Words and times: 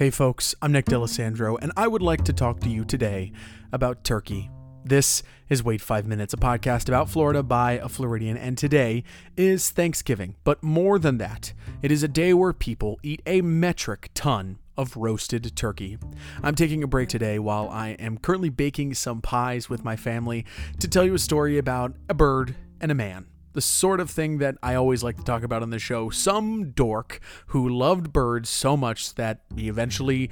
Hey 0.00 0.08
folks, 0.08 0.54
I'm 0.62 0.72
Nick 0.72 0.86
D'Alessandro, 0.86 1.58
and 1.58 1.72
I 1.76 1.86
would 1.86 2.00
like 2.00 2.24
to 2.24 2.32
talk 2.32 2.60
to 2.60 2.70
you 2.70 2.86
today 2.86 3.32
about 3.70 4.02
turkey. 4.02 4.48
This 4.82 5.22
is 5.50 5.62
Wait 5.62 5.82
5 5.82 6.06
Minutes, 6.06 6.32
a 6.32 6.38
podcast 6.38 6.88
about 6.88 7.10
Florida 7.10 7.42
by 7.42 7.72
a 7.72 7.86
Floridian, 7.86 8.38
and 8.38 8.56
today 8.56 9.04
is 9.36 9.68
Thanksgiving. 9.68 10.36
But 10.42 10.62
more 10.62 10.98
than 10.98 11.18
that, 11.18 11.52
it 11.82 11.92
is 11.92 12.02
a 12.02 12.08
day 12.08 12.32
where 12.32 12.54
people 12.54 12.98
eat 13.02 13.20
a 13.26 13.42
metric 13.42 14.08
ton 14.14 14.56
of 14.74 14.96
roasted 14.96 15.54
turkey. 15.54 15.98
I'm 16.42 16.54
taking 16.54 16.82
a 16.82 16.86
break 16.86 17.10
today 17.10 17.38
while 17.38 17.68
I 17.68 17.88
am 17.88 18.16
currently 18.16 18.48
baking 18.48 18.94
some 18.94 19.20
pies 19.20 19.68
with 19.68 19.84
my 19.84 19.96
family 19.96 20.46
to 20.78 20.88
tell 20.88 21.04
you 21.04 21.12
a 21.12 21.18
story 21.18 21.58
about 21.58 21.94
a 22.08 22.14
bird 22.14 22.56
and 22.80 22.90
a 22.90 22.94
man 22.94 23.26
the 23.52 23.60
sort 23.60 24.00
of 24.00 24.10
thing 24.10 24.38
that 24.38 24.56
I 24.62 24.74
always 24.74 25.02
like 25.02 25.16
to 25.16 25.24
talk 25.24 25.42
about 25.42 25.62
on 25.62 25.70
the 25.70 25.78
show. 25.78 26.10
Some 26.10 26.70
dork 26.70 27.20
who 27.48 27.68
loved 27.68 28.12
birds 28.12 28.48
so 28.48 28.76
much 28.76 29.14
that 29.14 29.40
he 29.56 29.68
eventually 29.68 30.30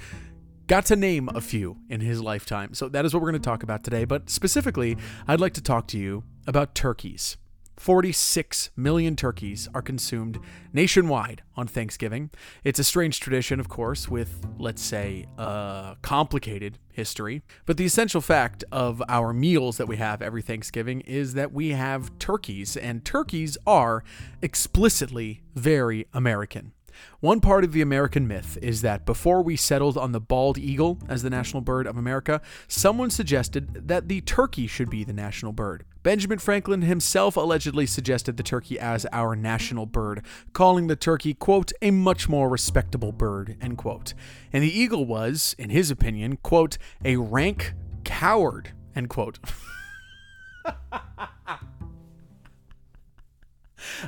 got 0.67 0.87
to 0.87 0.97
name 0.97 1.29
a 1.35 1.41
few 1.41 1.79
in 1.89 2.01
his 2.01 2.21
lifetime. 2.21 2.75
So 2.75 2.89
that 2.89 3.05
is 3.05 3.15
what 3.15 3.23
we're 3.23 3.31
going 3.31 3.43
to 3.43 3.47
talk 3.47 3.63
about 3.63 3.83
today. 3.83 4.05
But 4.05 4.31
specifically, 4.31 4.97
I'd 5.27 5.41
like 5.41 5.55
to 5.55 5.63
talk 5.63 5.89
to 5.89 5.99
you 5.99 6.25
about 6.47 6.75
turkeys. 6.75 7.37
46 7.79 8.71
million 8.77 9.17
turkeys 9.17 9.69
are 9.73 9.83
consumed 9.83 10.39
nationwide 10.73 11.43
on 11.57 11.67
Thanksgiving. 11.67 12.31
It's 12.65 12.79
a 12.79 12.85
strange 12.85 13.21
tradition, 13.21 13.61
of 13.61 13.69
course, 13.69 14.09
with, 14.09 14.47
let's 14.59 14.83
say, 14.83 15.27
a 15.39 15.97
complicated 16.03 16.79
history. 16.93 17.43
But 17.67 17.77
the 17.77 17.85
essential 17.85 18.21
fact 18.21 18.65
of 18.73 19.03
our 19.09 19.33
meals 19.33 19.77
that 19.77 19.87
we 19.87 19.97
have 19.97 20.21
every 20.21 20.43
Thanksgiving 20.43 21.01
is 21.03 21.35
that 21.35 21.53
we 21.53 21.71
have 21.71 22.19
turkeys, 22.19 22.77
and 22.77 23.05
turkeys 23.05 23.57
are 23.67 24.03
explicitly 24.43 25.43
very 25.55 26.07
American. 26.13 26.73
One 27.21 27.41
part 27.41 27.65
of 27.65 27.73
the 27.73 27.83
American 27.83 28.29
myth 28.29 28.57
is 28.63 28.83
that 28.83 29.05
before 29.05 29.43
we 29.43 29.57
settled 29.57 29.99
on 29.99 30.13
the 30.13 30.21
bald 30.21 30.59
eagle 30.59 30.99
as 31.09 31.23
the 31.23 31.31
national 31.31 31.63
bird 31.63 31.87
of 31.87 31.97
America, 31.97 32.41
someone 32.69 33.11
suggested 33.11 33.89
that 33.89 34.09
the 34.09 34.21
turkey 34.21 34.67
should 34.67 34.89
be 34.89 35.05
the 35.05 35.13
national 35.13 35.53
bird. 35.53 35.85
Benjamin 36.03 36.39
Franklin 36.39 36.83
himself 36.83 37.37
allegedly 37.37 37.87
suggested 37.87 38.37
the 38.37 38.43
turkey 38.43 38.79
as 38.79 39.05
our 39.13 39.35
national 39.35 39.85
bird, 39.85 40.25
calling 40.53 40.87
the 40.87 40.97
turkey, 40.97 41.35
quote, 41.35 41.73
a 41.83 41.91
much 41.91 42.29
more 42.29 42.49
respectable 42.49 43.13
bird, 43.13 43.57
end 43.61 43.79
quote. 43.79 44.15
And 44.53 44.63
the 44.63 44.79
eagle 44.79 45.05
was, 45.05 45.55
in 45.59 45.71
his 45.71 45.91
opinion, 45.91 46.39
quote, 46.43 46.79
a 47.05 47.17
rank 47.17 47.75
coward, 48.05 48.73
end 48.95 49.09
quote. 49.11 49.39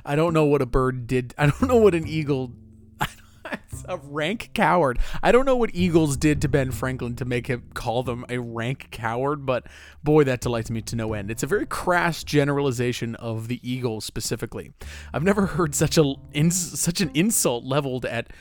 I 0.05 0.17
don't 0.17 0.33
know 0.33 0.45
what 0.45 0.63
a 0.63 0.67
bird 0.67 1.07
did. 1.07 1.35
I 1.37 1.47
don't 1.47 1.69
know 1.69 1.77
what 1.77 1.95
an 1.95 2.07
eagle 2.07 2.53
a 3.91 3.97
rank 3.97 4.51
coward. 4.55 4.99
I 5.23 5.33
don't 5.33 5.45
know 5.45 5.57
what 5.57 5.75
Eagles 5.75 6.17
did 6.17 6.41
to 6.43 6.49
Ben 6.49 6.71
Franklin 6.71 7.17
to 7.17 7.25
make 7.25 7.49
him 7.49 7.65
call 7.75 8.03
them 8.05 8.25
a 8.29 8.39
rank 8.39 8.89
coward, 8.93 9.45
but 9.45 9.67
boy, 10.05 10.25
that 10.25 10.41
delights 10.41 10.71
me 10.71 10.81
to 10.83 10.97
no 10.97 11.13
end. 11.13 11.31
It's 11.31 11.43
a 11.43 11.49
very 11.49 11.67
crass 11.67 12.23
generalization 12.23 13.17
of 13.17 13.49
the 13.49 13.61
Eagles 13.69 14.05
specifically. 14.05 14.73
I've 15.13 15.25
never 15.25 15.47
heard 15.47 15.75
such 15.75 15.99
a 15.99 16.15
such 16.51 17.01
an 17.01 17.11
insult 17.15 17.65
leveled 17.65 18.05
at 18.05 18.33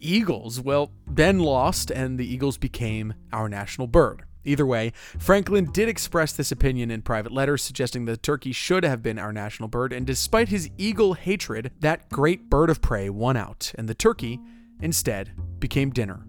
Eagles. 0.00 0.60
Well, 0.60 0.90
Ben 1.06 1.38
lost, 1.38 1.90
and 1.90 2.18
the 2.18 2.26
Eagles 2.26 2.58
became 2.58 3.14
our 3.32 3.48
national 3.48 3.86
bird. 3.86 4.24
Either 4.44 4.66
way, 4.66 4.92
Franklin 5.18 5.70
did 5.72 5.88
express 5.88 6.32
this 6.32 6.50
opinion 6.50 6.90
in 6.90 7.02
private 7.02 7.32
letters, 7.32 7.62
suggesting 7.62 8.04
that 8.04 8.12
the 8.12 8.18
turkey 8.18 8.52
should 8.52 8.82
have 8.82 9.02
been 9.02 9.18
our 9.18 9.32
national 9.32 9.68
bird, 9.68 9.92
and 9.92 10.06
despite 10.06 10.48
his 10.48 10.70
eagle 10.78 11.14
hatred, 11.14 11.70
that 11.80 12.08
great 12.08 12.48
bird 12.48 12.70
of 12.70 12.80
prey 12.80 13.10
won 13.10 13.36
out, 13.36 13.72
and 13.76 13.88
the 13.88 13.94
turkey 13.94 14.40
instead 14.80 15.32
became 15.58 15.90
dinner. 15.90 16.24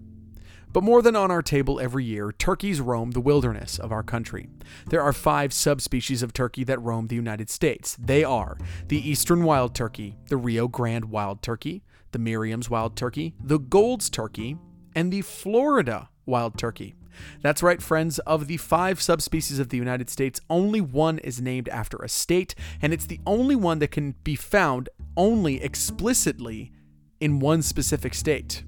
But 0.72 0.84
more 0.84 1.02
than 1.02 1.16
on 1.16 1.32
our 1.32 1.42
table 1.42 1.80
every 1.80 2.06
year, 2.06 2.32
turkeys 2.32 2.80
roam 2.80 3.12
the 3.12 3.20
wilderness 3.20 3.80
of 3.80 3.92
our 3.92 4.04
country. 4.04 4.50
There 4.88 5.02
are 5.02 5.14
five 5.14 5.52
subspecies 5.52 6.22
of 6.22 6.32
turkey 6.32 6.64
that 6.66 6.82
roam 6.82 7.08
the 7.08 7.16
United 7.16 7.50
States. 7.50 7.98
They 8.00 8.24
are 8.24 8.58
the 8.88 9.10
eastern 9.10 9.44
wild 9.44 9.74
turkey, 9.74 10.18
the 10.28 10.38
Rio 10.38 10.68
Grande 10.68 11.06
wild 11.06 11.42
turkey, 11.42 11.84
the 12.12 12.20
Merriam's 12.20 12.70
wild 12.70 12.96
turkey, 12.96 13.34
the 13.44 13.58
Gould's 13.58 14.12
turkey, 14.12 14.58
and 14.96 15.12
the 15.12 15.22
Florida 15.22 16.10
wild 16.28 16.58
turkey. 16.58 16.94
That's 17.42 17.64
right, 17.64 17.82
friends. 17.82 18.20
Of 18.20 18.48
the 18.48 18.58
five 18.58 19.02
subspecies 19.02 19.60
of 19.60 19.70
the 19.70 19.78
United 19.78 20.10
States, 20.10 20.40
only 20.50 20.82
one 20.82 21.18
is 21.20 21.42
named 21.42 21.68
after 21.70 21.98
a 21.98 22.10
state, 22.10 22.54
and 22.82 22.94
it's 22.94 23.08
the 23.08 23.20
only 23.26 23.56
one 23.56 23.80
that 23.80 23.92
can 23.92 24.16
be 24.24 24.36
found 24.36 24.88
only 25.18 25.62
explicitly 25.62 26.72
in 27.20 27.40
one 27.40 27.62
specific 27.62 28.14
state, 28.14 28.64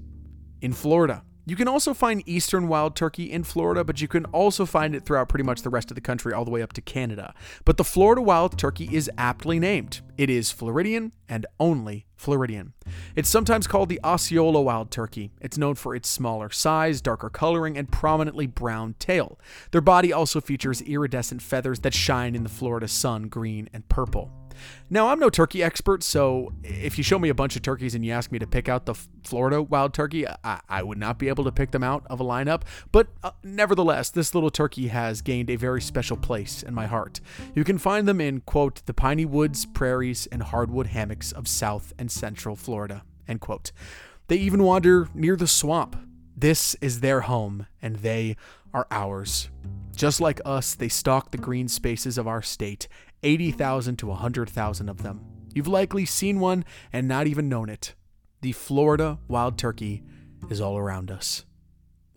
in 0.60 0.72
Florida. 0.72 1.22
You 1.44 1.56
can 1.56 1.66
also 1.66 1.92
find 1.92 2.22
eastern 2.24 2.68
wild 2.68 2.94
turkey 2.94 3.24
in 3.24 3.42
Florida, 3.42 3.82
but 3.82 4.00
you 4.00 4.06
can 4.06 4.26
also 4.26 4.64
find 4.64 4.94
it 4.94 5.04
throughout 5.04 5.28
pretty 5.28 5.42
much 5.42 5.62
the 5.62 5.70
rest 5.70 5.90
of 5.90 5.96
the 5.96 6.00
country, 6.00 6.32
all 6.32 6.44
the 6.44 6.52
way 6.52 6.62
up 6.62 6.72
to 6.74 6.80
Canada. 6.80 7.34
But 7.64 7.78
the 7.78 7.84
Florida 7.84 8.22
wild 8.22 8.56
turkey 8.56 8.88
is 8.92 9.10
aptly 9.18 9.58
named. 9.58 10.02
It 10.16 10.30
is 10.30 10.52
Floridian 10.52 11.10
and 11.28 11.44
only 11.58 12.06
Floridian. 12.14 12.74
It's 13.16 13.28
sometimes 13.28 13.66
called 13.66 13.88
the 13.88 13.98
Osceola 14.04 14.62
wild 14.62 14.92
turkey. 14.92 15.32
It's 15.40 15.58
known 15.58 15.74
for 15.74 15.96
its 15.96 16.08
smaller 16.08 16.48
size, 16.48 17.00
darker 17.00 17.28
coloring, 17.28 17.76
and 17.76 17.90
prominently 17.90 18.46
brown 18.46 18.94
tail. 19.00 19.40
Their 19.72 19.80
body 19.80 20.12
also 20.12 20.40
features 20.40 20.80
iridescent 20.82 21.42
feathers 21.42 21.80
that 21.80 21.92
shine 21.92 22.36
in 22.36 22.44
the 22.44 22.48
Florida 22.48 22.86
sun 22.86 23.24
green 23.24 23.68
and 23.72 23.88
purple. 23.88 24.30
Now, 24.90 25.08
I'm 25.08 25.18
no 25.18 25.30
turkey 25.30 25.62
expert, 25.62 26.02
so 26.02 26.52
if 26.62 26.98
you 26.98 27.04
show 27.04 27.18
me 27.18 27.28
a 27.28 27.34
bunch 27.34 27.56
of 27.56 27.62
turkeys 27.62 27.94
and 27.94 28.04
you 28.04 28.12
ask 28.12 28.30
me 28.30 28.38
to 28.38 28.46
pick 28.46 28.68
out 28.68 28.86
the 28.86 28.94
Florida 29.24 29.62
wild 29.62 29.94
turkey, 29.94 30.26
I, 30.26 30.60
I 30.68 30.82
would 30.82 30.98
not 30.98 31.18
be 31.18 31.28
able 31.28 31.44
to 31.44 31.52
pick 31.52 31.70
them 31.70 31.82
out 31.82 32.06
of 32.08 32.20
a 32.20 32.24
lineup. 32.24 32.62
But 32.90 33.08
uh, 33.22 33.32
nevertheless, 33.42 34.10
this 34.10 34.34
little 34.34 34.50
turkey 34.50 34.88
has 34.88 35.22
gained 35.22 35.50
a 35.50 35.56
very 35.56 35.80
special 35.80 36.16
place 36.16 36.62
in 36.62 36.74
my 36.74 36.86
heart. 36.86 37.20
You 37.54 37.64
can 37.64 37.78
find 37.78 38.06
them 38.06 38.20
in, 38.20 38.40
quote, 38.40 38.84
the 38.86 38.94
piney 38.94 39.24
woods, 39.24 39.64
prairies, 39.64 40.26
and 40.32 40.42
hardwood 40.42 40.88
hammocks 40.88 41.32
of 41.32 41.48
South 41.48 41.92
and 41.98 42.10
Central 42.10 42.56
Florida, 42.56 43.02
end 43.28 43.40
quote. 43.40 43.72
They 44.28 44.36
even 44.36 44.62
wander 44.62 45.08
near 45.14 45.36
the 45.36 45.46
swamp. 45.46 45.96
This 46.36 46.74
is 46.80 47.00
their 47.00 47.22
home, 47.22 47.66
and 47.80 47.96
they 47.96 48.36
are 48.72 48.86
ours. 48.90 49.50
Just 49.94 50.20
like 50.20 50.40
us, 50.44 50.74
they 50.74 50.88
stalk 50.88 51.30
the 51.30 51.38
green 51.38 51.68
spaces 51.68 52.16
of 52.16 52.26
our 52.26 52.40
state 52.40 52.88
80,000 53.22 53.96
to 53.96 54.06
100,000 54.06 54.88
of 54.88 55.02
them. 55.02 55.24
You've 55.54 55.68
likely 55.68 56.06
seen 56.06 56.40
one 56.40 56.64
and 56.92 57.06
not 57.06 57.26
even 57.26 57.48
known 57.48 57.68
it. 57.68 57.94
The 58.40 58.52
Florida 58.52 59.18
wild 59.28 59.58
turkey 59.58 60.02
is 60.50 60.60
all 60.60 60.76
around 60.76 61.10
us. 61.10 61.44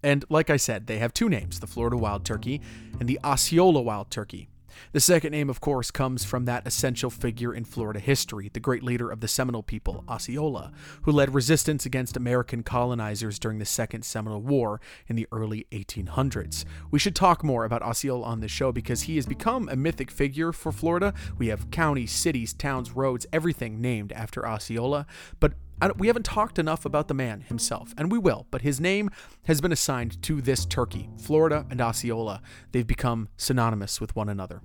And 0.01 0.23
like 0.29 0.49
I 0.49 0.57
said, 0.57 0.88
they 0.88 0.99
have 0.99 1.13
two 1.13 1.29
names 1.29 1.59
the 1.59 1.67
Florida 1.67 1.97
wild 1.97 2.25
turkey 2.25 2.61
and 2.99 3.09
the 3.09 3.19
Osceola 3.23 3.81
wild 3.81 4.11
turkey. 4.11 4.49
The 4.91 5.00
second 5.00 5.31
name, 5.31 5.50
of 5.50 5.62
course, 5.62 5.91
comes 5.91 6.24
from 6.24 6.46
that 6.46 6.66
essential 6.66 7.09
figure 7.09 7.53
in 7.53 7.66
Florida 7.66 8.00
history, 8.00 8.50
the 8.53 8.59
great 8.59 8.84
leader 8.84 9.09
of 9.09 9.19
the 9.19 9.28
Seminole 9.28 9.63
people, 9.63 10.03
Osceola, 10.08 10.72
who 11.03 11.12
led 11.12 11.34
resistance 11.34 11.86
against 11.86 12.18
American 12.18 12.63
colonizers 12.63 13.40
during 13.40 13.59
the 13.59 13.66
Second 13.66 14.03
Seminole 14.06 14.41
War 14.41 14.80
in 15.08 15.16
the 15.16 15.28
early 15.31 15.68
1800s. 15.72 16.66
We 16.91 17.00
should 17.00 17.16
talk 17.16 17.44
more 17.44 17.66
about 17.66 17.81
Osceola 17.81 18.25
on 18.25 18.40
this 18.40 18.52
show 18.52 18.72
because 18.72 19.03
he 19.03 19.16
has 19.18 19.25
become 19.25 19.69
a 19.69 19.75
mythic 19.75 20.12
figure 20.12 20.52
for 20.52 20.72
Florida. 20.72 21.13
We 21.38 21.47
have 21.47 21.72
counties, 21.72 22.12
cities, 22.12 22.53
towns, 22.53 22.92
roads, 22.92 23.25
everything 23.34 23.81
named 23.81 24.12
after 24.12 24.47
Osceola, 24.47 25.06
but 25.40 25.53
we 25.97 26.08
haven't 26.08 26.25
talked 26.25 26.58
enough 26.58 26.86
about 26.86 27.08
the 27.08 27.13
man 27.13 27.41
himself, 27.41 27.94
and 27.97 28.12
we 28.12 28.18
will, 28.18 28.47
but 28.52 28.62
his 28.62 28.80
name 28.80 29.09
has 29.46 29.62
been 29.62 29.72
assigned 29.72 30.22
to 30.24 30.41
this 30.41 30.66
turkey. 30.66 31.09
Florida 31.18 31.66
and 31.69 31.81
Osceola, 31.81 32.41
they've 32.72 32.88
become 32.88 33.30
synonymous 33.38 34.00
with 34.00 34.16
one 34.16 34.30
another. 34.30 34.62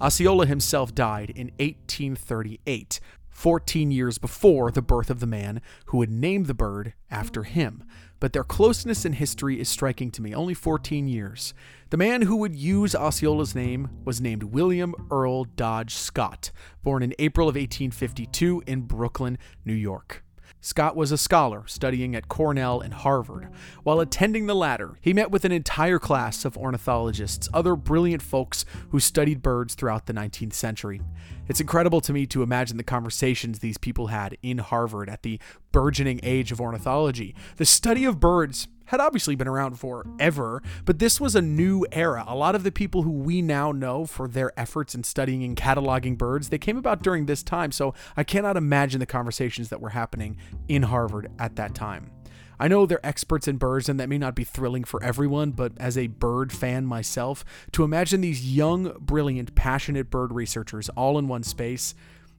Osceola 0.00 0.46
himself 0.46 0.94
died 0.94 1.30
in 1.30 1.48
1838, 1.58 3.00
14 3.28 3.90
years 3.90 4.18
before 4.18 4.70
the 4.70 4.82
birth 4.82 5.10
of 5.10 5.20
the 5.20 5.26
man 5.26 5.60
who 5.86 5.98
would 5.98 6.10
name 6.10 6.44
the 6.44 6.54
bird 6.54 6.94
after 7.10 7.42
him. 7.42 7.84
But 8.18 8.32
their 8.32 8.44
closeness 8.44 9.04
in 9.04 9.14
history 9.14 9.60
is 9.60 9.68
striking 9.68 10.10
to 10.12 10.22
me, 10.22 10.34
only 10.34 10.52
14 10.52 11.06
years. 11.06 11.54
The 11.90 11.96
man 11.96 12.22
who 12.22 12.36
would 12.36 12.54
use 12.54 12.94
Osceola's 12.94 13.54
name 13.54 13.88
was 14.04 14.20
named 14.20 14.42
William 14.42 14.94
Earl 15.10 15.44
Dodge 15.44 15.94
Scott, 15.94 16.50
born 16.82 17.02
in 17.02 17.14
April 17.18 17.48
of 17.48 17.54
1852 17.54 18.62
in 18.66 18.82
Brooklyn, 18.82 19.38
New 19.64 19.74
York. 19.74 20.22
Scott 20.60 20.96
was 20.96 21.12
a 21.12 21.18
scholar 21.18 21.64
studying 21.66 22.14
at 22.14 22.28
Cornell 22.28 22.80
and 22.80 22.94
Harvard. 22.94 23.48
While 23.82 24.00
attending 24.00 24.46
the 24.46 24.54
latter, 24.54 24.98
he 25.00 25.12
met 25.12 25.30
with 25.30 25.44
an 25.44 25.52
entire 25.52 25.98
class 25.98 26.44
of 26.44 26.56
ornithologists, 26.56 27.48
other 27.52 27.76
brilliant 27.76 28.22
folks 28.22 28.64
who 28.90 29.00
studied 29.00 29.42
birds 29.42 29.74
throughout 29.74 30.06
the 30.06 30.12
19th 30.12 30.52
century. 30.52 31.00
It's 31.48 31.60
incredible 31.60 32.00
to 32.02 32.12
me 32.12 32.26
to 32.26 32.42
imagine 32.42 32.76
the 32.76 32.82
conversations 32.82 33.58
these 33.58 33.78
people 33.78 34.08
had 34.08 34.36
in 34.42 34.58
Harvard 34.58 35.08
at 35.08 35.22
the 35.22 35.40
burgeoning 35.72 36.20
age 36.22 36.52
of 36.52 36.60
ornithology. 36.60 37.34
The 37.56 37.66
study 37.66 38.04
of 38.04 38.20
birds 38.20 38.68
had 38.90 38.98
obviously 38.98 39.36
been 39.36 39.46
around 39.46 39.78
forever, 39.78 40.60
but 40.84 40.98
this 40.98 41.20
was 41.20 41.36
a 41.36 41.40
new 41.40 41.86
era. 41.92 42.24
A 42.26 42.34
lot 42.34 42.56
of 42.56 42.64
the 42.64 42.72
people 42.72 43.02
who 43.02 43.12
we 43.12 43.40
now 43.40 43.70
know 43.70 44.04
for 44.04 44.26
their 44.26 44.52
efforts 44.58 44.96
in 44.96 45.04
studying 45.04 45.44
and 45.44 45.56
cataloging 45.56 46.18
birds, 46.18 46.48
they 46.48 46.58
came 46.58 46.76
about 46.76 47.00
during 47.00 47.26
this 47.26 47.44
time, 47.44 47.70
so 47.70 47.94
I 48.16 48.24
cannot 48.24 48.56
imagine 48.56 48.98
the 48.98 49.06
conversations 49.06 49.68
that 49.68 49.80
were 49.80 49.90
happening 49.90 50.38
in 50.66 50.82
Harvard 50.82 51.30
at 51.38 51.54
that 51.54 51.72
time. 51.72 52.10
I 52.58 52.66
know 52.66 52.84
they're 52.84 53.06
experts 53.06 53.46
in 53.46 53.58
birds, 53.58 53.88
and 53.88 54.00
that 54.00 54.08
may 54.08 54.18
not 54.18 54.34
be 54.34 54.42
thrilling 54.42 54.82
for 54.82 55.00
everyone, 55.04 55.52
but 55.52 55.72
as 55.78 55.96
a 55.96 56.08
bird 56.08 56.52
fan 56.52 56.84
myself, 56.84 57.44
to 57.70 57.84
imagine 57.84 58.22
these 58.22 58.52
young, 58.52 58.96
brilliant, 58.98 59.54
passionate 59.54 60.10
bird 60.10 60.32
researchers 60.32 60.88
all 60.90 61.16
in 61.16 61.28
one 61.28 61.44
space, 61.44 61.94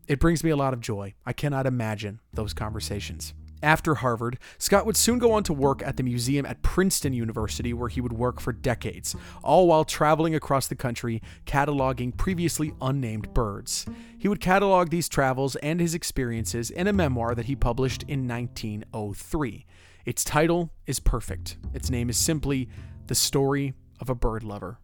it 0.09 0.19
brings 0.19 0.43
me 0.43 0.49
a 0.49 0.57
lot 0.57 0.73
of 0.73 0.81
joy. 0.81 1.13
I 1.25 1.31
cannot 1.31 1.65
imagine 1.65 2.19
those 2.33 2.53
conversations. 2.53 3.33
After 3.63 3.95
Harvard, 3.95 4.39
Scott 4.57 4.85
would 4.85 4.97
soon 4.97 5.19
go 5.19 5.33
on 5.33 5.43
to 5.43 5.53
work 5.53 5.83
at 5.83 5.97
the 5.97 6.03
museum 6.03 6.45
at 6.45 6.63
Princeton 6.63 7.13
University, 7.13 7.73
where 7.73 7.89
he 7.89 8.01
would 8.01 8.13
work 8.13 8.39
for 8.39 8.51
decades, 8.51 9.15
all 9.43 9.67
while 9.67 9.85
traveling 9.85 10.33
across 10.33 10.67
the 10.67 10.75
country 10.75 11.21
cataloging 11.45 12.15
previously 12.17 12.73
unnamed 12.81 13.33
birds. 13.33 13.85
He 14.17 14.27
would 14.27 14.41
catalog 14.41 14.89
these 14.89 15.09
travels 15.09 15.55
and 15.57 15.79
his 15.79 15.93
experiences 15.93 16.71
in 16.71 16.87
a 16.87 16.93
memoir 16.93 17.35
that 17.35 17.45
he 17.45 17.55
published 17.55 18.03
in 18.03 18.27
1903. 18.27 19.65
Its 20.05 20.23
title 20.23 20.71
is 20.87 20.99
perfect. 20.99 21.57
Its 21.73 21.91
name 21.91 22.09
is 22.09 22.17
simply 22.17 22.67
The 23.07 23.15
Story 23.15 23.73
of 23.99 24.09
a 24.09 24.15
Bird 24.15 24.43
Lover. 24.43 24.79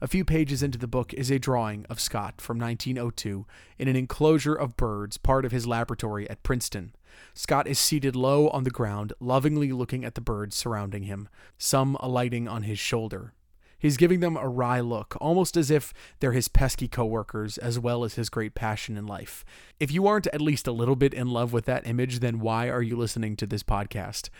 A 0.00 0.06
few 0.06 0.24
pages 0.24 0.62
into 0.62 0.78
the 0.78 0.86
book 0.86 1.14
is 1.14 1.30
a 1.30 1.38
drawing 1.38 1.86
of 1.88 2.00
Scott 2.00 2.40
from 2.40 2.58
1902 2.58 3.46
in 3.78 3.88
an 3.88 3.96
enclosure 3.96 4.54
of 4.54 4.76
birds, 4.76 5.16
part 5.16 5.44
of 5.44 5.52
his 5.52 5.66
laboratory 5.66 6.28
at 6.28 6.42
Princeton. 6.42 6.94
Scott 7.32 7.66
is 7.66 7.78
seated 7.78 8.16
low 8.16 8.48
on 8.48 8.64
the 8.64 8.70
ground, 8.70 9.12
lovingly 9.20 9.72
looking 9.72 10.04
at 10.04 10.14
the 10.14 10.20
birds 10.20 10.56
surrounding 10.56 11.04
him, 11.04 11.28
some 11.58 11.96
alighting 12.00 12.48
on 12.48 12.62
his 12.62 12.78
shoulder. 12.78 13.34
He's 13.78 13.98
giving 13.98 14.20
them 14.20 14.36
a 14.36 14.48
wry 14.48 14.80
look, 14.80 15.14
almost 15.20 15.58
as 15.58 15.70
if 15.70 15.92
they're 16.20 16.32
his 16.32 16.48
pesky 16.48 16.88
coworkers 16.88 17.58
as 17.58 17.78
well 17.78 18.02
as 18.02 18.14
his 18.14 18.30
great 18.30 18.54
passion 18.54 18.96
in 18.96 19.06
life. 19.06 19.44
If 19.78 19.92
you 19.92 20.06
aren't 20.06 20.26
at 20.28 20.40
least 20.40 20.66
a 20.66 20.72
little 20.72 20.96
bit 20.96 21.12
in 21.12 21.28
love 21.28 21.52
with 21.52 21.66
that 21.66 21.86
image, 21.86 22.20
then 22.20 22.40
why 22.40 22.70
are 22.70 22.80
you 22.80 22.96
listening 22.96 23.36
to 23.36 23.46
this 23.46 23.62
podcast? 23.62 24.30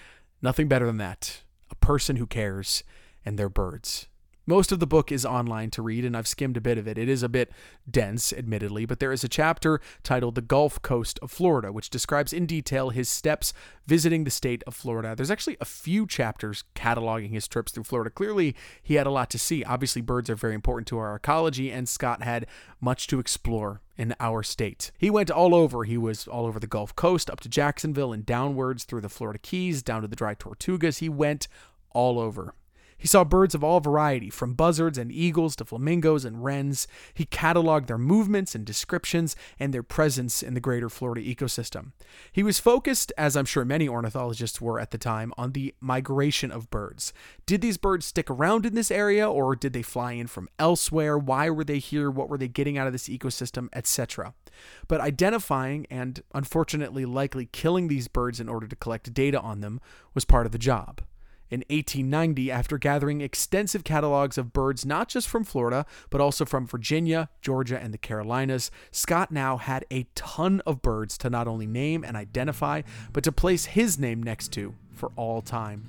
Nothing 0.41 0.67
better 0.67 0.87
than 0.87 0.97
that. 0.97 1.43
A 1.71 1.75
person 1.75 2.17
who 2.17 2.27
cares, 2.27 2.85
and 3.23 3.39
they're 3.39 3.51
birds. 3.51 4.09
Most 4.47 4.73
of 4.73 4.79
the 4.79 4.87
book 4.87 5.11
is 5.11 5.25
online 5.25 5.71
to 5.71 5.81
read, 5.81 6.05
and 6.05 6.15
I've 6.15 6.29
skimmed 6.29 6.59
a 6.59 6.61
bit 6.61 6.77
of 6.77 6.87
it. 6.87 6.99
It 6.99 7.09
is 7.09 7.23
a 7.23 7.31
bit 7.31 7.51
dense, 7.91 8.31
admittedly, 8.31 8.85
but 8.85 9.01
there 9.01 9.13
is 9.13 9.25
a 9.25 9.29
chapter 9.29 9.81
titled 10.03 10.35
The 10.35 10.43
Gulf 10.43 10.83
Coast 10.83 11.19
of 11.23 11.31
Florida, 11.31 11.73
which 11.73 11.89
describes 11.89 12.33
in 12.33 12.45
detail 12.45 12.91
his 12.91 13.09
steps 13.09 13.55
visiting 13.87 14.25
the 14.25 14.31
state 14.31 14.63
of 14.67 14.75
Florida. 14.75 15.15
There's 15.17 15.31
actually 15.31 15.57
a 15.63 15.65
few 15.65 16.07
chapters 16.07 16.65
cataloging 16.75 17.31
his 17.31 17.49
trips 17.49 17.73
through 17.73 17.85
Florida. 17.85 18.11
Clearly, 18.11 18.55
he 18.83 18.95
had 18.95 19.07
a 19.07 19.11
lot 19.11 19.31
to 19.31 19.39
see. 19.39 19.65
Obviously, 19.65 20.03
birds 20.03 20.29
are 20.29 20.37
very 20.37 20.55
important 20.55 20.89
to 20.89 20.99
our 20.99 21.17
ecology, 21.17 21.73
and 21.73 21.89
Scott 21.89 22.23
had 22.23 22.47
much 22.83 23.07
to 23.07 23.19
explore 23.19 23.81
in 23.97 24.15
our 24.21 24.43
state. 24.43 24.91
He 24.99 25.09
went 25.09 25.31
all 25.31 25.55
over. 25.55 25.85
He 25.85 25.97
was 25.97 26.29
all 26.29 26.45
over 26.45 26.61
the 26.61 26.67
Gulf 26.67 26.95
Coast, 26.95 27.31
up 27.31 27.41
to 27.41 27.49
Jacksonville, 27.49 28.13
and 28.13 28.27
downwards 28.27 28.85
through 28.85 29.01
the 29.01 29.09
Florida 29.09 29.39
Keys, 29.39 29.83
down 29.83 30.03
to 30.03 30.09
the 30.09 30.17
Dry 30.17 30.35
Tortugas. 30.35 30.99
He 30.99 31.09
went 31.09 31.49
all 31.93 32.19
over. 32.19 32.55
He 32.97 33.09
saw 33.09 33.25
birds 33.25 33.55
of 33.55 33.63
all 33.63 33.81
variety, 33.81 34.31
from 34.31 34.55
buzzards 34.55 34.99
and 34.99 35.13
eagles 35.13 35.57
to 35.57 35.65
flamingos 35.65 36.25
and 36.25 36.45
wrens. 36.45 36.87
He 37.13 37.27
cataloged 37.27 37.87
their 37.87 37.99
movements 37.99 38.55
and 38.55 38.65
descriptions 38.65 39.37
and 39.59 39.73
their 39.73 39.83
presence 39.83 40.43
in 40.43 40.55
the 40.55 40.61
greater 40.61 40.89
Florida 40.89 41.21
ecosystem. 41.23 41.93
He 42.33 42.43
was 42.43 42.59
focused, 42.59 43.13
as 43.19 43.37
I'm 43.37 43.45
sure 43.45 43.65
many 43.65 43.89
ornithologists 43.89 44.61
were 44.61 44.81
at 44.81 44.91
the 44.91 44.99
time, 44.99 45.33
on 45.37 45.53
the 45.53 45.75
migration 45.81 46.51
of 46.51 46.71
birds. 46.71 47.13
Did 47.47 47.61
these 47.61 47.77
birds 47.77 48.07
stick 48.07 48.31
around 48.31 48.67
in 48.67 48.75
this 48.75 48.91
area 48.91 49.31
or 49.31 49.57
did 49.57 49.73
they 49.73 49.83
fly 49.83 50.13
in 50.13 50.27
from 50.27 50.49
elsewhere? 50.59 51.19
Why 51.19 51.51
were 51.51 51.65
they 51.65 51.79
here? 51.79 52.11
What 52.11 52.29
were 52.29 52.39
they 52.39 52.49
getting 52.49 52.79
out 52.79 52.87
of 52.87 52.93
this 52.93 53.09
ecosystem, 53.09 53.69
etc. 53.73 54.35
But 54.89 55.01
identifying 55.01 55.87
and 55.91 56.23
unfortunately 56.35 57.05
likely 57.05 57.47
killing 57.47 57.89
these 57.89 58.09
birds 58.09 58.41
in 58.41 58.49
order 58.49 58.67
to 58.67 58.77
collect 58.77 59.13
data 59.13 59.41
on 59.41 59.61
them 59.61 59.81
was 60.15 60.25
part 60.25 60.47
of 60.47 60.53
the 60.53 60.59
job 60.59 61.03
in 61.55 61.61
1890 61.69 62.51
after 62.51 62.79
gathering 62.79 63.21
extensive 63.21 63.85
catalogs 63.85 64.37
of 64.37 64.53
birds 64.53 64.85
not 64.85 65.09
just 65.09 65.29
from 65.29 65.45
Florida, 65.45 65.87
but 66.11 66.21
also 66.21 66.45
from 66.45 66.67
Virginia, 66.67 67.29
Georgia, 67.41 67.81
and 67.81 67.95
the 67.95 67.99
Carolinas. 67.99 68.73
Scott 68.91 69.31
now 69.31 69.57
had 69.57 69.85
a 69.89 70.07
ton 70.17 70.61
of 70.67 70.83
birds 70.83 71.17
to 71.19 71.31
not 71.31 71.47
only 71.47 71.67
name 71.67 72.03
and 72.03 72.17
identify, 72.17 72.83
but 73.13 73.23
to 73.23 73.31
place 73.31 73.67
his 73.67 74.01
name 74.01 74.21
next 74.21 74.49
to 74.49 74.75
for 74.93 75.13
all 75.15 75.41
time. 75.41 75.85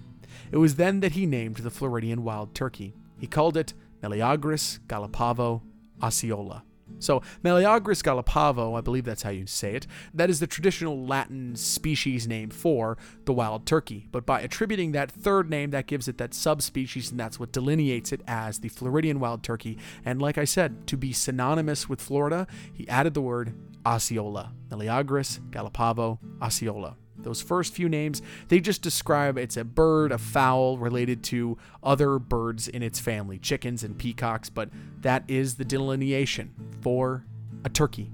It 0.51 0.57
was 0.57 0.75
then 0.75 0.99
that 0.99 1.13
he 1.13 1.25
named 1.25 1.57
the 1.57 1.71
Floridian 1.71 2.23
wild 2.23 2.53
turkey. 2.53 2.93
He 3.17 3.25
called 3.25 3.57
it 3.57 3.73
Meleagris 4.03 4.79
gallopavo 4.87 5.63
osceola. 6.01 6.63
So, 6.99 7.21
Meleagris 7.43 8.03
gallopavo, 8.03 8.75
I 8.75 8.81
believe 8.81 9.05
that's 9.05 9.23
how 9.23 9.29
you 9.29 9.47
say 9.47 9.75
it, 9.75 9.87
that 10.13 10.29
is 10.29 10.39
the 10.39 10.47
traditional 10.47 11.05
Latin 11.05 11.55
species 11.55 12.27
name 12.27 12.49
for 12.49 12.97
the 13.25 13.33
wild 13.33 13.65
turkey. 13.65 14.07
But 14.11 14.25
by 14.25 14.41
attributing 14.41 14.91
that 14.91 15.11
third 15.11 15.49
name, 15.49 15.71
that 15.71 15.87
gives 15.87 16.07
it 16.07 16.17
that 16.17 16.33
subspecies, 16.33 17.11
and 17.11 17.19
that's 17.19 17.39
what 17.39 17.51
delineates 17.51 18.11
it 18.11 18.21
as 18.27 18.59
the 18.59 18.69
Floridian 18.69 19.19
wild 19.19 19.43
turkey. 19.43 19.77
And 20.03 20.21
like 20.21 20.37
I 20.37 20.45
said, 20.45 20.87
to 20.87 20.97
be 20.97 21.13
synonymous 21.13 21.89
with 21.89 22.01
Florida, 22.01 22.47
he 22.73 22.87
added 22.87 23.13
the 23.13 23.21
word 23.21 23.53
Osceola. 23.85 24.53
Meleagris 24.69 25.39
gallopavo 25.51 26.19
osceola. 26.41 26.97
Those 27.25 27.41
first 27.41 27.73
few 27.73 27.89
names, 27.89 28.21
they 28.49 28.59
just 28.59 28.83
describe 28.83 29.37
it's 29.37 29.57
a 29.57 29.65
bird, 29.65 30.11
a 30.11 30.17
fowl 30.17 30.77
related 30.77 31.23
to 31.25 31.57
other 31.83 32.19
birds 32.19 32.67
in 32.67 32.83
its 32.83 32.99
family, 32.99 33.39
chickens 33.39 33.83
and 33.83 33.97
peacocks, 33.97 34.49
but 34.49 34.69
that 35.01 35.23
is 35.27 35.55
the 35.55 35.65
delineation 35.65 36.53
for 36.81 37.25
a 37.65 37.69
turkey. 37.69 38.11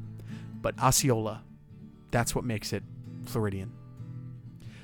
But 0.62 0.80
Osceola, 0.82 1.44
that's 2.10 2.34
what 2.34 2.46
makes 2.46 2.72
it 2.72 2.84
Floridian. 3.26 3.74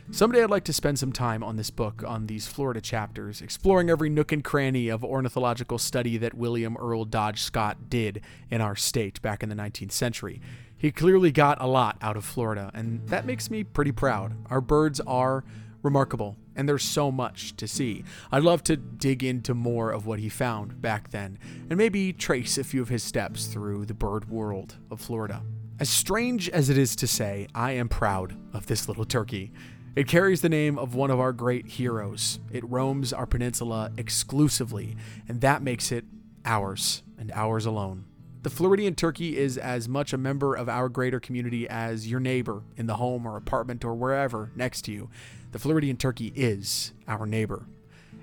Someday 0.09 0.43
I'd 0.43 0.49
like 0.49 0.63
to 0.65 0.73
spend 0.73 0.97
some 0.99 1.11
time 1.11 1.43
on 1.43 1.57
this 1.57 1.69
book, 1.69 2.01
on 2.05 2.27
these 2.27 2.47
Florida 2.47 2.79
chapters, 2.79 3.41
exploring 3.41 3.89
every 3.89 4.09
nook 4.09 4.31
and 4.31 4.41
cranny 4.41 4.87
of 4.87 5.03
ornithological 5.03 5.77
study 5.77 6.17
that 6.17 6.33
William 6.33 6.77
Earl 6.77 7.03
Dodge 7.03 7.41
Scott 7.41 7.89
did 7.89 8.21
in 8.49 8.61
our 8.61 8.75
state 8.75 9.21
back 9.21 9.43
in 9.43 9.49
the 9.49 9.55
19th 9.55 9.91
century. 9.91 10.39
He 10.77 10.91
clearly 10.91 11.31
got 11.31 11.61
a 11.61 11.67
lot 11.67 11.97
out 12.01 12.17
of 12.17 12.23
Florida, 12.23 12.69
and 12.73 13.07
that 13.07 13.25
makes 13.25 13.49
me 13.49 13.63
pretty 13.63 13.91
proud. 13.91 14.35
Our 14.49 14.61
birds 14.61 14.99
are 15.01 15.43
remarkable, 15.81 16.37
and 16.55 16.69
there's 16.69 16.83
so 16.83 17.11
much 17.11 17.55
to 17.57 17.67
see. 17.67 18.03
I'd 18.31 18.43
love 18.43 18.63
to 18.65 18.77
dig 18.77 19.23
into 19.23 19.53
more 19.53 19.91
of 19.91 20.05
what 20.05 20.19
he 20.19 20.29
found 20.29 20.81
back 20.81 21.09
then, 21.09 21.39
and 21.69 21.77
maybe 21.77 22.13
trace 22.13 22.57
a 22.57 22.63
few 22.63 22.81
of 22.81 22.89
his 22.89 23.03
steps 23.03 23.47
through 23.47 23.85
the 23.85 23.93
bird 23.93 24.29
world 24.29 24.75
of 24.91 25.01
Florida. 25.01 25.41
As 25.79 25.89
strange 25.89 26.49
as 26.49 26.69
it 26.69 26.77
is 26.77 26.95
to 26.97 27.07
say, 27.07 27.47
I 27.55 27.71
am 27.71 27.89
proud 27.89 28.35
of 28.53 28.67
this 28.67 28.87
little 28.87 29.05
turkey. 29.05 29.51
It 29.95 30.07
carries 30.07 30.41
the 30.41 30.49
name 30.49 30.77
of 30.77 30.93
one 30.93 31.09
of 31.09 31.19
our 31.19 31.33
great 31.33 31.67
heroes. 31.67 32.39
It 32.51 32.67
roams 32.69 33.13
our 33.13 33.25
peninsula 33.25 33.91
exclusively, 33.97 34.95
and 35.27 35.41
that 35.41 35.63
makes 35.63 35.91
it 35.91 36.05
ours, 36.45 37.01
and 37.17 37.31
ours 37.31 37.65
alone. 37.65 38.05
The 38.47 38.55
Floridian 38.55 38.95
turkey 38.95 39.37
is 39.37 39.57
as 39.57 39.89
much 39.89 40.13
a 40.13 40.17
member 40.17 40.55
of 40.55 40.69
our 40.69 40.87
greater 40.87 41.19
community 41.19 41.67
as 41.67 42.09
your 42.09 42.21
neighbor 42.21 42.63
in 42.77 42.87
the 42.87 42.95
home 42.95 43.25
or 43.25 43.35
apartment 43.35 43.83
or 43.83 43.93
wherever 43.93 44.51
next 44.55 44.83
to 44.83 44.93
you. 44.93 45.09
The 45.51 45.59
Floridian 45.59 45.97
turkey 45.97 46.31
is 46.33 46.93
our 47.09 47.25
neighbor. 47.25 47.65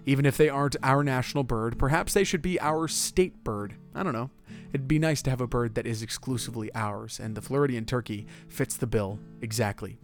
Even 0.06 0.24
if 0.24 0.38
they 0.38 0.48
aren't 0.48 0.76
our 0.82 1.04
national 1.04 1.44
bird, 1.44 1.78
perhaps 1.78 2.14
they 2.14 2.24
should 2.24 2.40
be 2.40 2.58
our 2.58 2.88
state 2.88 3.44
bird. 3.44 3.74
I 3.94 4.02
don't 4.02 4.14
know. 4.14 4.30
It'd 4.72 4.88
be 4.88 4.98
nice 4.98 5.20
to 5.20 5.30
have 5.30 5.42
a 5.42 5.46
bird 5.46 5.74
that 5.74 5.86
is 5.86 6.00
exclusively 6.00 6.74
ours, 6.74 7.20
and 7.20 7.34
the 7.34 7.42
Floridian 7.42 7.84
turkey 7.84 8.26
fits 8.48 8.78
the 8.78 8.86
bill 8.86 9.18
exactly. 9.42 9.98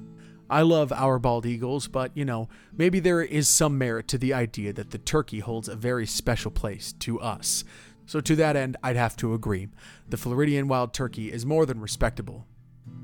I 0.50 0.62
love 0.62 0.92
our 0.92 1.20
bald 1.20 1.46
eagles, 1.46 1.86
but 1.86 2.14
you 2.14 2.24
know, 2.24 2.48
maybe 2.76 3.00
there 3.00 3.22
is 3.22 3.48
some 3.48 3.78
merit 3.78 4.08
to 4.08 4.18
the 4.18 4.34
idea 4.34 4.72
that 4.72 4.90
the 4.90 4.98
turkey 4.98 5.38
holds 5.38 5.68
a 5.68 5.76
very 5.76 6.06
special 6.06 6.50
place 6.50 6.92
to 6.98 7.20
us. 7.20 7.64
So, 8.10 8.20
to 8.20 8.34
that 8.34 8.56
end, 8.56 8.76
I'd 8.82 8.96
have 8.96 9.16
to 9.18 9.34
agree. 9.34 9.68
The 10.08 10.16
Floridian 10.16 10.66
wild 10.66 10.92
turkey 10.92 11.30
is 11.30 11.46
more 11.46 11.64
than 11.64 11.80
respectable, 11.80 12.44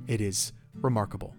it 0.08 0.20
is 0.20 0.52
remarkable. 0.74 1.36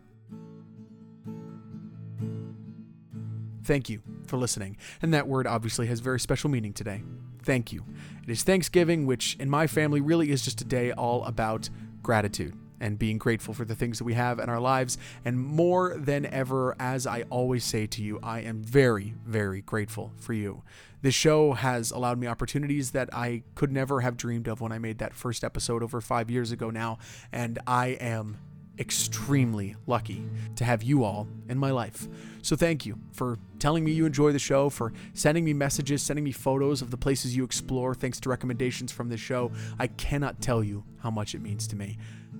Thank 3.66 3.90
you 3.90 4.02
for 4.26 4.38
listening. 4.38 4.78
And 5.02 5.14
that 5.14 5.28
word 5.28 5.48
obviously 5.48 5.88
has 5.88 6.00
very 6.00 6.18
special 6.18 6.50
meaning 6.50 6.72
today. 6.72 7.04
Thank 7.44 7.74
you. 7.74 7.84
It 8.24 8.30
is 8.30 8.42
Thanksgiving, 8.42 9.06
which 9.06 9.36
in 9.38 9.50
my 9.50 9.68
family 9.68 10.00
really 10.00 10.32
is 10.32 10.46
just 10.46 10.62
a 10.62 10.64
day 10.64 10.94
all 10.94 11.26
about 11.26 11.70
gratitude 12.02 12.56
and 12.80 13.00
being 13.00 13.18
grateful 13.18 13.54
for 13.54 13.66
the 13.66 13.76
things 13.76 13.98
that 13.98 14.04
we 14.04 14.14
have 14.14 14.40
in 14.40 14.50
our 14.50 14.60
lives. 14.60 14.98
And 15.26 15.40
more 15.40 15.96
than 15.98 16.26
ever, 16.26 16.76
as 16.80 17.08
I 17.08 17.24
always 17.30 17.64
say 17.64 17.88
to 17.88 18.02
you, 18.02 18.20
I 18.22 18.42
am 18.42 18.62
very, 18.64 19.16
very 19.26 19.62
grateful 19.62 20.14
for 20.18 20.34
you. 20.34 20.64
This 21.02 21.14
show 21.14 21.54
has 21.54 21.92
allowed 21.92 22.18
me 22.18 22.28
opportunities 22.28 22.92
that 22.92 23.14
I 23.14 23.44
could 23.56 23.72
never 23.72 24.02
have 24.02 24.18
dreamed 24.18 24.48
of 24.48 24.62
when 24.62 24.72
I 24.72 24.80
made 24.80 24.98
that 24.98 25.14
first 25.14 25.44
episode 25.44 25.84
over 25.84 26.02
five 26.02 26.30
years 26.30 26.52
ago 26.52 26.70
now. 26.70 26.98
And 27.32 27.60
I 27.68 27.90
am 28.00 28.38
extremely 28.80 29.76
lucky 29.88 30.24
to 30.56 30.64
have 30.64 30.84
you 30.84 31.04
all 31.04 31.28
in 31.50 31.58
my 31.58 31.72
life. 31.72 32.08
So 32.42 32.56
thank 32.56 32.86
you 32.86 33.00
for 33.12 33.40
telling 33.60 33.84
me 33.84 33.92
you 33.92 34.06
enjoy 34.06 34.32
the 34.32 34.40
show, 34.40 34.70
for 34.70 34.94
sending 35.14 35.44
me 35.44 35.54
messages, 35.54 36.02
sending 36.02 36.24
me 36.24 36.32
photos 36.32 36.82
of 36.82 36.92
the 36.92 36.98
places 36.98 37.36
you 37.36 37.44
explore, 37.44 37.96
thanks 37.96 38.20
to 38.22 38.30
recommendations 38.30 38.92
from 38.92 39.10
the 39.10 39.18
show. 39.18 39.52
I 39.80 39.88
cannot 39.88 40.42
tell 40.42 40.64
you 40.64 40.84
how 41.00 41.10
much 41.10 41.34
it 41.34 41.42
means 41.42 41.68
to 41.68 41.76
me. 41.76 41.98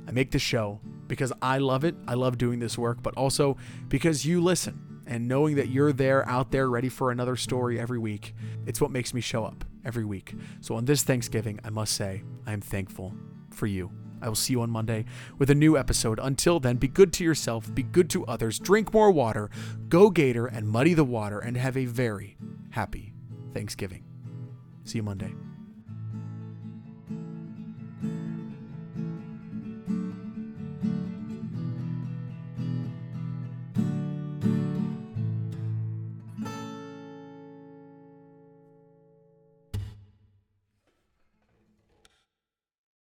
I 0.08 0.12
make 0.12 0.32
the 0.32 0.40
show 0.40 0.80
because 1.08 1.34
I 1.42 1.58
love 1.58 1.84
it. 1.84 1.96
I 2.08 2.14
love 2.14 2.38
doing 2.38 2.60
this 2.60 2.78
work, 2.78 3.04
but 3.04 3.16
also 3.16 3.58
because 3.90 4.26
you 4.26 4.42
listen 4.42 5.02
And 5.08 5.28
knowing 5.28 5.56
that 5.56 5.70
you're 5.70 5.94
there, 5.94 6.28
out 6.28 6.52
there, 6.52 6.70
ready 6.70 6.90
for 6.90 7.12
another 7.12 7.38
story 7.38 7.80
every 7.80 7.98
week, 7.98 8.36
it's 8.66 8.82
what 8.82 8.92
makes 8.92 9.14
me 9.14 9.22
show 9.22 9.46
up 9.46 9.64
every 9.86 10.04
week. 10.04 10.36
So 10.60 10.76
on 10.76 10.84
this 10.84 11.02
Thanksgiving, 11.02 11.60
I 11.64 11.70
must 11.70 11.94
say, 11.96 12.24
I 12.46 12.52
am 12.52 12.60
thankful 12.60 13.16
for 13.50 13.68
you. 13.68 13.90
I 14.22 14.28
will 14.28 14.36
see 14.36 14.54
you 14.54 14.62
on 14.62 14.70
Monday 14.70 15.06
with 15.38 15.50
a 15.50 15.56
new 15.56 15.78
episode. 15.78 16.20
Until 16.22 16.60
then, 16.60 16.76
be 16.76 16.90
good 16.90 17.14
to 17.14 17.24
yourself, 17.24 17.74
be 17.74 17.84
good 17.84 18.10
to 18.10 18.26
others, 18.26 18.60
drink 18.60 18.94
more 18.94 19.12
water, 19.12 19.50
go 19.88 20.10
Gator 20.10 20.46
and 20.46 20.68
muddy 20.68 20.94
the 20.94 21.06
water, 21.06 21.40
and 21.40 21.56
have 21.56 21.78
a 21.78 21.86
very 21.86 22.36
happy 22.72 23.14
Thanksgiving. 23.54 24.04
See 24.84 24.98
you 24.98 25.04
Monday. 25.04 25.34